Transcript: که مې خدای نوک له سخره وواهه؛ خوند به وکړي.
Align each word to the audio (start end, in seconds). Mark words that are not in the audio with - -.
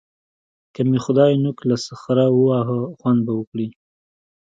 که 0.73 0.81
مې 0.89 0.99
خدای 1.05 1.31
نوک 1.43 1.57
له 1.69 1.77
سخره 1.87 2.25
وواهه؛ 2.29 2.79
خوند 2.99 3.19
به 3.25 3.31
وکړي. 3.39 3.67